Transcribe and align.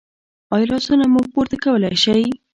ایا 0.53 0.65
لاسونه 0.71 1.05
مو 1.13 1.21
پورته 1.33 1.55
کولی 1.63 1.91
شئ؟ 2.03 2.21